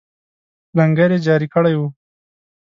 لنګر 0.77 1.09
یې 1.13 1.19
جاري 1.25 1.47
کړی 1.53 1.73
وو. 1.77 1.87